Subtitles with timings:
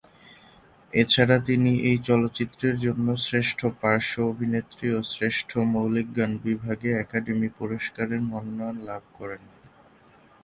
[0.93, 8.21] এছাড়া তিনি এই চলচ্চিত্রের জন্য শ্রেষ্ঠ পার্শ্ব অভিনেত্রী ও শ্রেষ্ঠ মৌলিক গান বিভাগে একাডেমি পুরস্কারের
[8.31, 9.41] মনোনয়ন লাভ করেন।